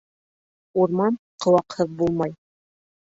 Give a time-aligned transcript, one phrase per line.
[0.83, 2.35] Урман ҡыуаҡһыҙ булмай.